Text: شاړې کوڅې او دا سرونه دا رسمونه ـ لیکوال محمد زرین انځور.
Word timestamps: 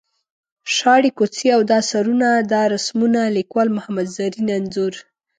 شاړې 0.75 1.11
کوڅې 1.17 1.47
او 1.55 1.61
دا 1.71 1.79
سرونه 1.91 2.29
دا 2.53 2.61
رسمونه 2.73 3.19
ـ 3.29 3.33
لیکوال 3.37 3.69
محمد 3.77 4.07
زرین 4.17 4.47
انځور. 4.57 4.93